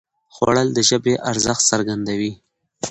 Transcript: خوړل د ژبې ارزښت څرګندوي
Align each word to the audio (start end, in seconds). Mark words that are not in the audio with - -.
خوړل 0.33 0.67
د 0.73 0.79
ژبې 0.89 1.13
ارزښت 1.31 1.63
څرګندوي 1.71 2.31